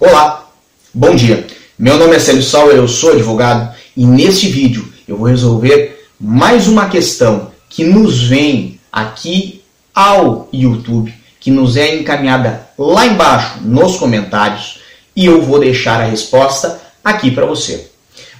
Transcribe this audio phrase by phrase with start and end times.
[0.00, 0.50] Olá,
[0.92, 1.46] bom dia.
[1.78, 6.66] Meu nome é Célio Sauer, eu sou advogado e neste vídeo eu vou resolver mais
[6.66, 9.62] uma questão que nos vem aqui
[9.94, 14.80] ao YouTube, que nos é encaminhada lá embaixo nos comentários
[15.14, 17.88] e eu vou deixar a resposta aqui para você.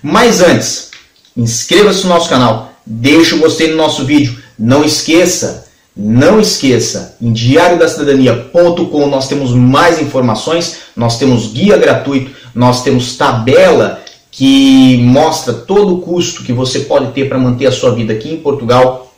[0.02, 0.90] Mas antes,
[1.36, 5.63] inscreva-se no nosso canal, deixe o gostei no nosso vídeo, não esqueça
[5.96, 14.02] não esqueça, em diariodacidadania.com nós temos mais informações, nós temos guia gratuito, nós temos tabela
[14.30, 18.32] que mostra todo o custo que você pode ter para manter a sua vida aqui
[18.32, 19.14] em Portugal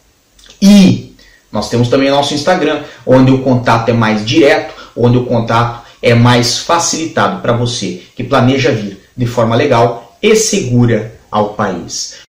[0.60, 1.14] e
[1.50, 6.14] nós temos também nosso Instagram, onde o contato é mais direto, onde o contato é
[6.14, 12.25] mais facilitado para você que planeja vir de forma legal e segura ao país.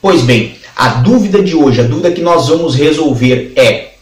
[0.00, 3.94] Pois bem, a dúvida de hoje, a dúvida que nós vamos resolver é: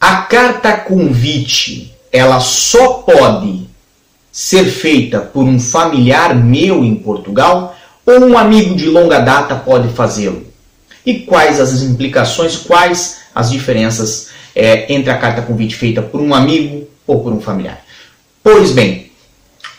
[0.00, 3.66] a carta convite, ela só pode
[4.30, 9.88] ser feita por um familiar meu em Portugal ou um amigo de longa data pode
[9.88, 10.46] fazê-lo?
[11.04, 16.34] E quais as implicações, quais as diferenças é, entre a carta convite feita por um
[16.34, 17.84] amigo ou por um familiar?
[18.42, 19.10] Pois bem,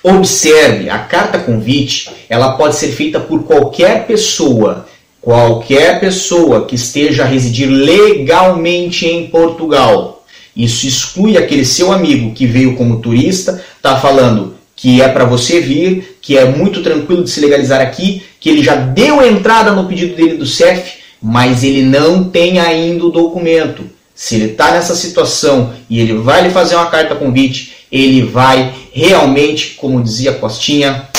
[0.04, 4.86] observe, a carta convite, ela pode ser feita por qualquer pessoa
[5.28, 10.26] qualquer pessoa que esteja a residir legalmente em Portugal.
[10.56, 15.60] Isso exclui aquele seu amigo que veio como turista, está falando que é para você
[15.60, 19.86] vir, que é muito tranquilo de se legalizar aqui, que ele já deu entrada no
[19.86, 23.84] pedido dele do CEF, mas ele não tem ainda o documento.
[24.16, 28.74] Se ele está nessa situação e ele vai lhe fazer uma carta convite, ele vai
[28.94, 31.10] realmente, como dizia Costinha,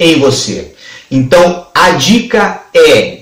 [0.00, 0.72] em você.
[1.10, 3.20] Então, a dica é,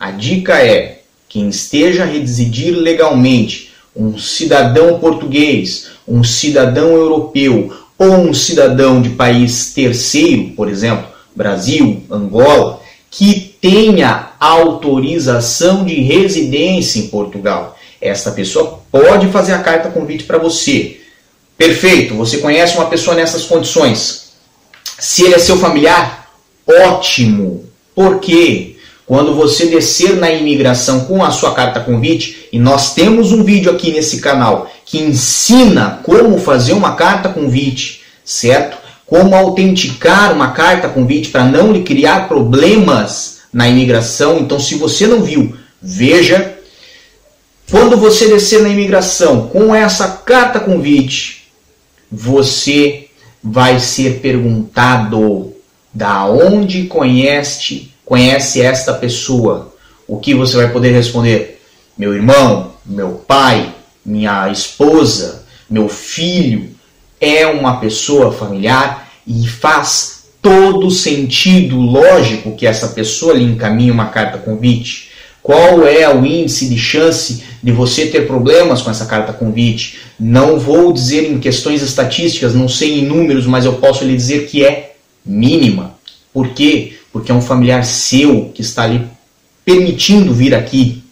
[0.00, 8.12] a dica é, quem esteja a residir legalmente, um cidadão português, um cidadão europeu ou
[8.12, 11.06] um cidadão de país terceiro, por exemplo,
[11.36, 12.80] Brasil, Angola,
[13.10, 17.76] que tenha autorização de residência em Portugal.
[18.00, 21.02] Essa pessoa pode fazer a carta convite para você.
[21.58, 24.32] Perfeito, você conhece uma pessoa nessas condições.
[24.98, 26.30] Se ele é seu familiar,
[26.66, 27.73] ótimo.
[27.94, 33.44] Porque quando você descer na imigração com a sua carta convite, e nós temos um
[33.44, 38.78] vídeo aqui nesse canal que ensina como fazer uma carta convite, certo?
[39.06, 44.38] Como autenticar uma carta convite para não lhe criar problemas na imigração.
[44.38, 46.54] Então, se você não viu, veja.
[47.70, 51.44] Quando você descer na imigração com essa carta convite,
[52.10, 53.08] você
[53.42, 55.53] vai ser perguntado
[55.94, 59.72] da onde conhece, conhece esta pessoa?
[60.08, 61.62] O que você vai poder responder?
[61.96, 63.72] Meu irmão, meu pai,
[64.04, 66.70] minha esposa, meu filho
[67.20, 74.06] é uma pessoa familiar e faz todo sentido lógico que essa pessoa lhe encaminhe uma
[74.06, 75.10] carta convite.
[75.42, 79.98] Qual é o índice de chance de você ter problemas com essa carta convite?
[80.18, 84.46] Não vou dizer em questões estatísticas, não sei em números, mas eu posso lhe dizer
[84.46, 84.93] que é
[85.24, 85.94] mínima.
[86.32, 86.98] Por quê?
[87.12, 89.06] Porque é um familiar seu que está ali
[89.64, 91.02] permitindo vir aqui,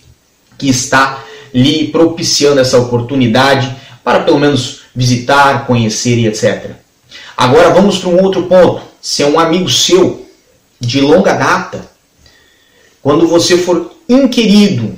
[0.59, 1.25] que está
[1.55, 3.75] lhe propiciando essa oportunidade
[4.05, 6.73] para pelo menos visitar, conhecer e etc.
[7.37, 8.83] Agora vamos para um outro ponto.
[9.01, 10.27] Se é um amigo seu
[10.79, 11.91] de longa data,
[13.01, 14.97] quando você for inquirido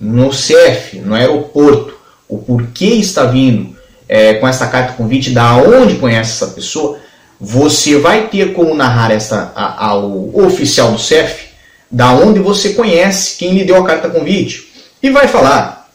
[0.00, 1.94] no CEF, no aeroporto,
[2.28, 3.76] o porquê está vindo
[4.08, 6.98] é, com essa carta convite, da onde conhece essa pessoa,
[7.44, 11.44] você vai ter como narrar essa, ao oficial do CEF
[11.90, 14.68] da onde você conhece quem lhe deu a carta convite
[15.02, 15.90] e vai falar: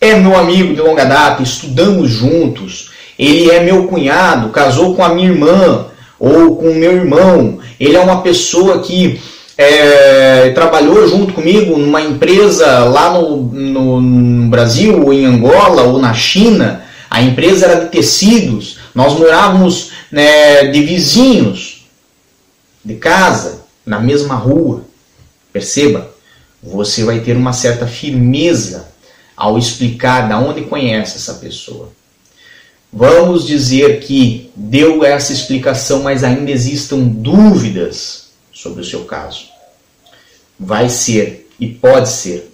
[0.00, 5.12] é meu amigo de longa data, estudamos juntos, ele é meu cunhado, casou com a
[5.12, 5.86] minha irmã
[6.18, 9.20] ou com o meu irmão, ele é uma pessoa que
[9.58, 15.98] é, trabalhou junto comigo numa empresa lá no, no, no Brasil, ou em Angola, ou
[15.98, 16.84] na China.
[17.10, 21.86] A empresa era de tecidos, nós morávamos né, de vizinhos,
[22.84, 24.84] de casa, na mesma rua.
[25.52, 26.10] Perceba,
[26.62, 28.88] você vai ter uma certa firmeza
[29.36, 31.90] ao explicar da onde conhece essa pessoa.
[32.92, 39.46] Vamos dizer que deu essa explicação, mas ainda existam dúvidas sobre o seu caso.
[40.60, 42.52] Vai ser e pode ser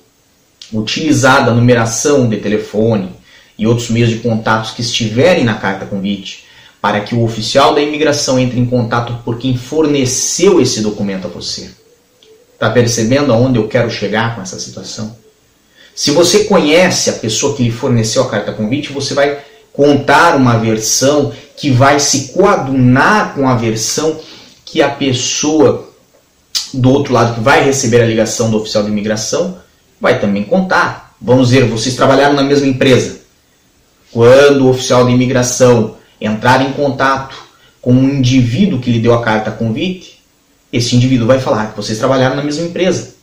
[0.72, 3.10] utilizada a numeração de telefone,
[3.58, 6.44] e outros meios de contatos que estiverem na carta convite,
[6.80, 11.30] para que o oficial da imigração entre em contato por quem forneceu esse documento a
[11.30, 11.70] você.
[12.54, 15.16] Está percebendo aonde eu quero chegar com essa situação?
[15.94, 19.38] Se você conhece a pessoa que lhe forneceu a carta convite, você vai
[19.72, 24.20] contar uma versão que vai se coadunar com a versão
[24.64, 25.88] que a pessoa
[26.72, 29.58] do outro lado que vai receber a ligação do oficial de imigração
[30.00, 31.14] vai também contar.
[31.20, 33.17] Vamos ver, vocês trabalharam na mesma empresa.
[34.12, 37.36] Quando o oficial de imigração entrar em contato
[37.80, 40.20] com um indivíduo que lhe deu a carta convite,
[40.72, 43.14] esse indivíduo vai falar que vocês trabalharam na mesma empresa.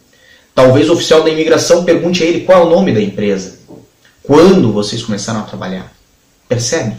[0.53, 3.59] Talvez o oficial da imigração pergunte a ele qual é o nome da empresa.
[4.23, 5.93] Quando vocês começaram a trabalhar.
[6.47, 6.95] Percebe?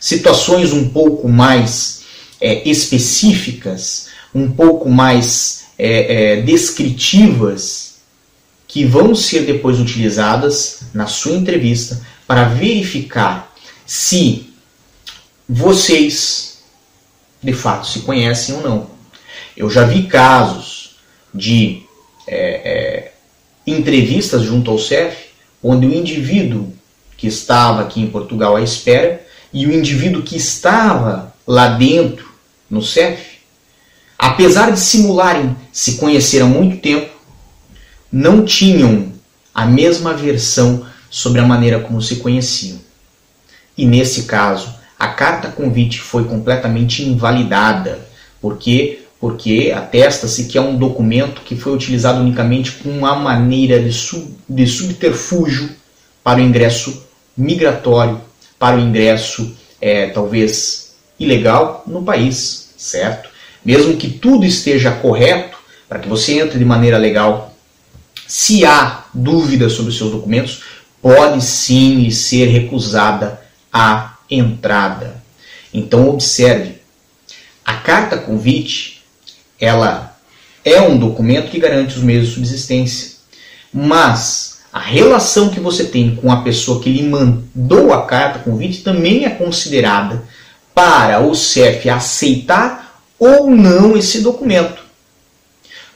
[0.00, 2.02] Situações um pouco mais
[2.40, 7.95] é, específicas, um pouco mais é, é, descritivas,
[8.66, 13.54] que vão ser depois utilizadas na sua entrevista para verificar
[13.84, 14.52] se
[15.48, 16.58] vocês
[17.42, 18.90] de fato se conhecem ou não.
[19.56, 20.96] Eu já vi casos
[21.32, 21.82] de
[22.26, 23.12] é, é,
[23.66, 25.26] entrevistas junto ao CEF
[25.62, 26.72] onde o indivíduo
[27.16, 32.28] que estava aqui em Portugal à espera e o indivíduo que estava lá dentro
[32.68, 33.38] no CEF,
[34.18, 37.15] apesar de simularem se conhecer há muito tempo,
[38.16, 39.12] não tinham
[39.54, 42.78] a mesma versão sobre a maneira como se conheciam.
[43.76, 47.98] E nesse caso, a carta convite foi completamente invalidada,
[48.40, 53.90] porque porque atesta-se que é um documento que foi utilizado unicamente com uma maneira de,
[53.90, 55.70] sub, de subterfúgio
[56.22, 57.02] para o ingresso
[57.36, 58.20] migratório,
[58.58, 63.30] para o ingresso é, talvez ilegal no país, certo?
[63.64, 65.56] Mesmo que tudo esteja correto
[65.88, 67.55] para que você entre de maneira legal,
[68.26, 70.62] se há dúvidas sobre seus documentos,
[71.00, 73.40] pode sim ser recusada
[73.72, 75.22] a entrada.
[75.72, 76.76] Então observe,
[77.64, 79.02] a carta convite,
[79.60, 80.16] ela
[80.64, 83.16] é um documento que garante os meios de subsistência,
[83.72, 88.82] mas a relação que você tem com a pessoa que lhe mandou a carta convite
[88.82, 90.24] também é considerada
[90.74, 94.85] para o CEF aceitar ou não esse documento.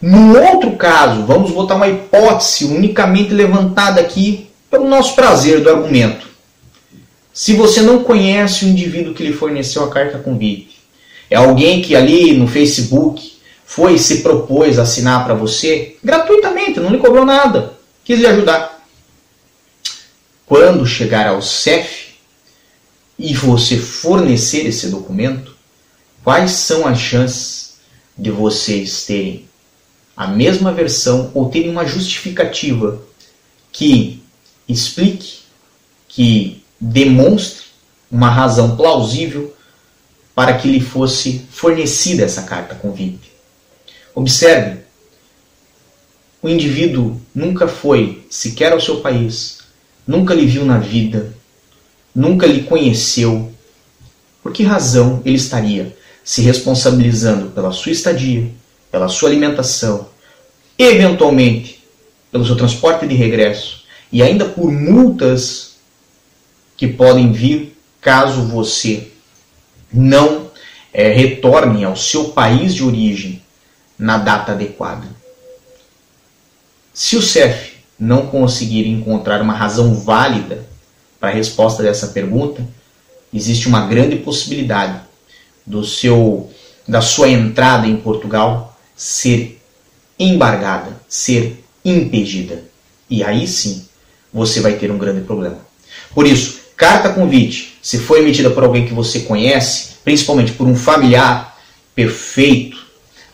[0.01, 6.27] No outro caso, vamos botar uma hipótese unicamente levantada aqui pelo nosso prazer do argumento.
[7.35, 10.79] Se você não conhece o indivíduo que lhe forneceu a carta convite,
[11.29, 16.91] é alguém que ali no Facebook foi e se propôs assinar para você gratuitamente, não
[16.91, 18.83] lhe cobrou nada, quis lhe ajudar.
[20.47, 22.15] Quando chegar ao CEF
[23.19, 25.55] e você fornecer esse documento,
[26.25, 27.75] quais são as chances
[28.19, 29.50] de vocês terem
[30.21, 33.01] a mesma versão ou terem uma justificativa
[33.73, 34.23] que
[34.69, 35.39] explique,
[36.07, 37.63] que demonstre
[38.13, 39.57] uma razão plausível
[40.35, 43.33] para que lhe fosse fornecida essa carta convite.
[44.15, 44.81] Observe,
[46.43, 49.61] o indivíduo nunca foi sequer ao seu país,
[50.07, 51.35] nunca lhe viu na vida,
[52.15, 53.51] nunca lhe conheceu.
[54.43, 58.51] Por que razão ele estaria se responsabilizando pela sua estadia,
[58.91, 60.10] pela sua alimentação,
[60.83, 61.85] eventualmente
[62.33, 65.77] pelo seu transporte de regresso e ainda por multas
[66.75, 69.09] que podem vir caso você
[69.93, 70.51] não
[70.91, 73.43] é, retorne ao seu país de origem
[73.99, 75.07] na data adequada.
[76.95, 80.67] Se o CEF não conseguir encontrar uma razão válida
[81.21, 82.67] para a resposta dessa pergunta,
[83.35, 84.99] existe uma grande possibilidade
[85.67, 86.51] do seu
[86.89, 89.60] da sua entrada em Portugal ser
[90.21, 92.63] embargada, ser impedida.
[93.09, 93.87] E aí sim,
[94.33, 95.59] você vai ter um grande problema.
[96.15, 100.77] Por isso, carta convite, se for emitida por alguém que você conhece, principalmente por um
[100.77, 101.59] familiar,
[101.95, 102.77] perfeito.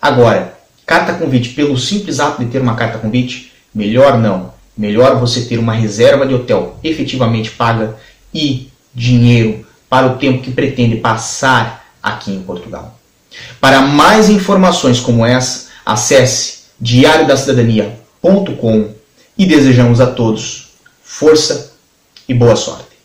[0.00, 4.54] Agora, carta convite pelo simples ato de ter uma carta convite, melhor não.
[4.78, 7.96] Melhor você ter uma reserva de hotel efetivamente paga
[8.32, 12.98] e dinheiro para o tempo que pretende passar aqui em Portugal.
[13.60, 18.88] Para mais informações como essa, acesse diariodacidadania.com
[19.38, 20.70] e desejamos a todos
[21.02, 21.72] força
[22.28, 22.95] e boa sorte.